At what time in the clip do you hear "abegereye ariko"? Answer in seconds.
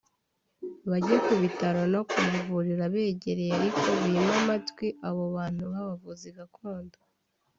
2.89-3.83